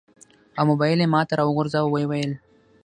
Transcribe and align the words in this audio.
او 0.57 0.63
موبایل 0.69 0.99
یې 1.03 1.07
ماته 1.13 1.33
راوغورځاوه. 1.39 1.87
و 1.89 1.99
یې 2.01 2.05
ویل: 2.09 2.31